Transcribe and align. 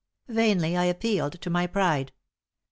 Vainly 0.27 0.75
I 0.75 0.85
appealed 0.85 1.39
to 1.41 1.49
my 1.51 1.67
pride. 1.67 2.11